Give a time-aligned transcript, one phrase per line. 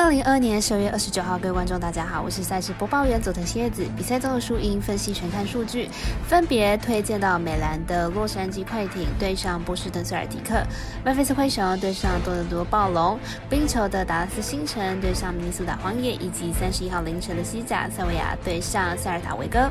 [0.00, 3.84] 二零二二年十二月二十九号，各位观众，大家好，我是赛事播报员佐藤蝎子。
[3.98, 5.90] 比赛中的输赢分析全看数据，
[6.26, 10.66] 分别推荐到美兰的洛杉矶快艇对上波士顿塞尔提克，
[11.04, 13.18] 麦菲斯灰熊对上多伦多暴龙，
[13.50, 19.70] 冰球的达拉斯星辰对上明尼苏达荒野，以及三十一号凌晨的西甲塞维亚对上塞尔塔维戈。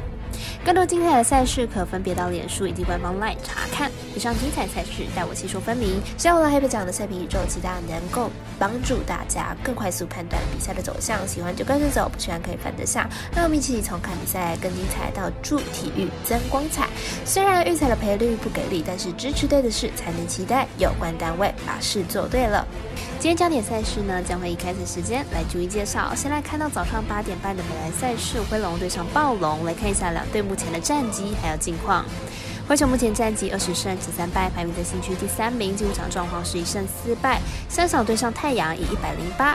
[0.66, 3.92] 更多精彩的赛事可分别到脸书以及官方 LINE 查看。
[4.16, 6.02] 以上精彩赛事带我细说分明。
[6.18, 11.26] 下午了黑白奖的赛评宇宙，期待能够帮助大家更快速判断比赛的走向。
[11.28, 13.10] 喜欢就跟着走，不喜欢可以反得下。
[13.34, 16.88] 让我们一起从看比赛更精彩到助体育增光彩。
[17.26, 22.68] 虽然预赛的赔率不给力，但是支持对的事才能期待有关单位把事做对了。
[23.20, 26.16] 今天焦点赛事呢，将会以开始时间来逐一介绍。
[26.16, 32.06] 先来看到早上八点半的美兰赛事，灰龙对上暴龙，来看一下两队目前的战绩还有近况。
[32.66, 35.76] 灰熊目前战绩二十胜十三败，排名在新区第三名。
[35.76, 37.42] 进入场状况是一胜四败。
[37.68, 39.54] 三场对上太阳以一百零八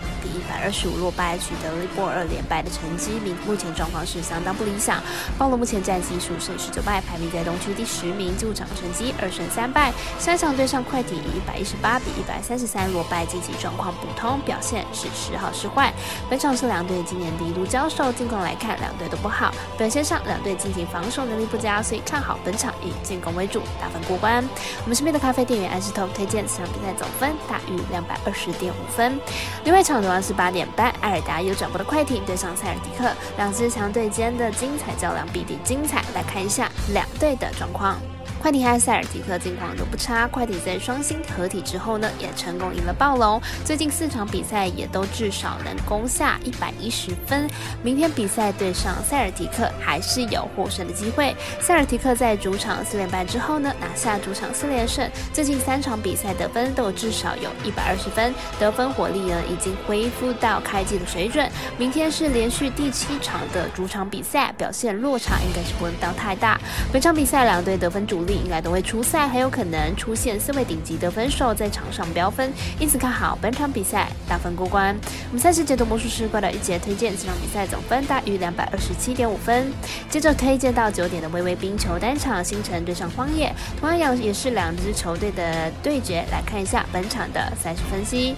[0.54, 5.02] 百二十五落败，取得了一波二连败的成绩，名目前状况是相当不理想。
[5.36, 8.36] 暴龙目前战绩十五胜十九败，排名在东区第十名。
[8.36, 9.92] 进场成绩二胜三败。
[10.18, 15.92] 三场对上快艇以一百一十八比一百三十三落败，近期状况普通，表现是时好时坏。
[16.30, 22.92] 本场是两队今年第一度交手，近况来看两队都不好，表现上两队进行防守能力不佳，所以看好本场以。
[23.02, 24.44] 进攻为主，打分过关。
[24.82, 29.18] 我们身边的咖啡店员安石头推荐此场比赛总分大于两百二十点五分。
[29.64, 36.04] 另外一场同样是八八点半，艾尔达有转播的快艇对上塞尔迪克，两支强队间的精彩较量必定精彩。
[36.14, 37.96] 来看一下两队的状况。
[38.44, 43.40] 快艇和塞尔提克近况都不差，快艇在双星合体之后呢，也成功赢了暴龙。
[43.64, 47.48] 最近四场比赛也都至少能攻下一百一十分。
[47.82, 51.34] 明天比赛对上塞尔提克，还是有获胜的机会。
[51.58, 61.50] 塞尔提克在主场四连败之后呢，拿下主场四连胜，最近三场比赛得分都至少有一百二十分，得分火力呢已经恢复到开季的水准。
[61.78, 66.60] 明天是连续第七场的主场比赛，表现落差应该是不会到太大。
[66.92, 68.33] 本场比赛两队得分主力。
[68.36, 74.96] 应该都会出赛，很有可能出现四位顶级得分手在场上飙分，因此看好本场比赛大分过关。
[75.28, 79.72] 我们赛事解读魔术师怪盗一节推荐这场比赛总分大于两百二十七点五分。
[80.08, 88.34] 接着推荐到九点的微微冰球单场，星辰对上荒野，同样也是两支球队的对决，来看一下本场的赛事分析。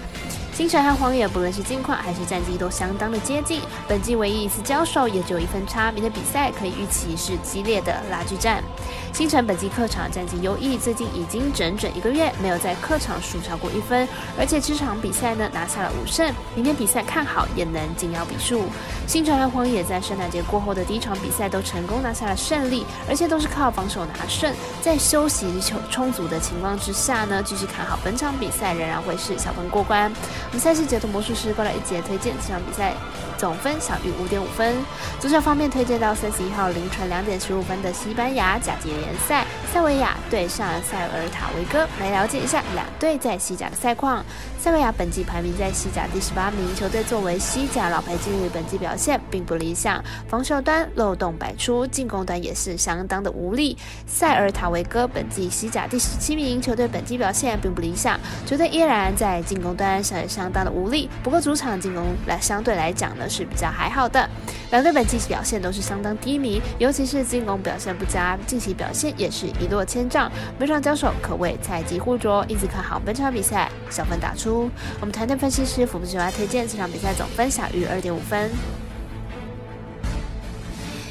[0.56, 8.64] 星辰和荒野不论是近况还是战绩都相当的接近，本季唯一一次交手也只有一分差，明天比赛可以预期是激烈的拉锯战。
[9.12, 14.08] 星辰本季客场战绩优异，最近已经整整一个月没有在客场输超过一分，
[14.38, 18.64] 而且这场比赛呢拿下了五胜，明天比赛看好也能紧咬比数。
[19.06, 24.50] 星辰和荒野在圣诞节过后的第一场比赛都成功拿下了胜利，而且都是靠防守拿胜，
[24.80, 30.10] 在休息充充足的情况之下呢，继续看好本场比赛仍然会是小分过关。
[30.48, 32.94] 我们赛事解读魔术师过来一节推荐这场比赛。
[33.38, 34.76] 总分小于五点五分。
[35.20, 44.24] 足球方面推荐到三十一号凌晨两点十五分的西班牙甲级联赛，塞维亚对上塞尔塔维戈，来了解一下两队在西甲的赛况。
[44.58, 53.78] 塞维亚本季排名在西甲第十八名，球队作为西甲老牌劲旅，本季表现并不理想，防守端漏洞百出，进攻端也是相当的无力。
[54.06, 60.16] 塞尔塔维戈本季西甲第十七名，球队本季表现并不理想，球队依然在进攻端上。
[60.26, 64.28] 相当的无力，不过主场进攻来相对来讲呢是比较还好的。
[64.70, 70.30] 两队本季表现都是相当低迷，尤其是进攻表现不佳，近期表现也是一落千丈。
[70.58, 74.70] 本场交手可谓菜鸡互啄，一直看好本场比赛小分打出。
[75.00, 78.50] 我们团队分析师福布斯华推荐这场比赛总分小于二点五分。